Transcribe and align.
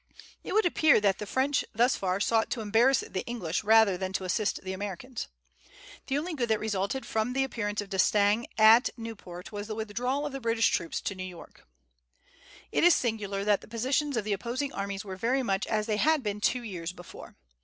It 0.43 0.53
would 0.53 0.65
appear 0.65 0.99
that 0.99 1.19
the 1.19 1.27
French, 1.27 1.63
thus 1.75 1.95
far, 1.95 2.19
sought 2.19 2.49
to 2.49 2.61
embarrass 2.61 3.01
the 3.01 3.23
English 3.27 3.63
rather 3.63 3.97
than 3.99 4.11
to 4.13 4.23
assist 4.23 4.63
the 4.63 4.73
Americans. 4.73 5.27
The 6.07 6.17
only 6.17 6.33
good 6.33 6.49
that 6.49 6.59
resulted 6.59 7.05
from 7.05 7.33
the 7.33 7.43
appearance 7.43 7.81
of 7.81 7.89
D'Estaing 7.89 8.47
at 8.57 8.89
Newport 8.97 9.51
was 9.51 9.67
the 9.67 9.75
withdrawal 9.75 10.25
of 10.25 10.31
the 10.31 10.41
British 10.41 10.69
troops 10.69 11.01
to 11.01 11.13
New 11.13 11.21
York. 11.23 11.67
It 12.71 12.83
is 12.83 12.95
singular 12.95 13.43
that 13.45 13.61
the 13.61 13.67
positions 13.67 14.17
of 14.17 14.23
the 14.23 14.33
opposing 14.33 14.73
armies 14.73 15.05
were 15.05 15.17
very 15.17 15.43
much 15.43 15.67
as 15.67 15.85
they 15.85 15.97
had 15.97 16.23
been 16.23 16.41
two 16.41 16.63
years 16.63 16.91
before. 16.93 17.35